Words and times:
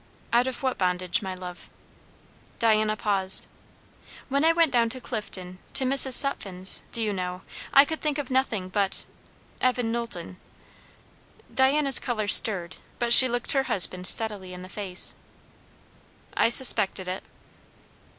"Out 0.33 0.47
of 0.47 0.63
what 0.63 0.79
bondage, 0.79 1.21
my 1.21 1.35
love?" 1.35 1.69
Diana 2.57 2.97
paused. 2.97 3.45
"When 4.29 4.43
I 4.43 4.51
went 4.51 4.71
down 4.71 4.89
to 4.89 4.99
Clifton, 4.99 5.59
to 5.75 5.83
Mrs. 5.85 6.13
Sutphen's, 6.13 6.81
do 6.91 7.03
you 7.03 7.13
know, 7.13 7.43
I 7.71 7.85
could 7.85 8.01
think 8.01 8.17
of 8.17 8.31
nothing 8.31 8.67
but 8.67 9.05
Evan 9.61 9.91
Knowlton?" 9.91 10.37
Diana's 11.53 11.99
colour 11.99 12.27
stirred, 12.27 12.77
but 12.97 13.13
she 13.13 13.29
looked 13.29 13.51
her 13.51 13.65
husband 13.69 14.07
steadily 14.07 14.53
in 14.53 14.63
the 14.63 14.69
face. 14.69 15.13
"I 16.35 16.49
suspected 16.49 17.07
it." 17.07 17.23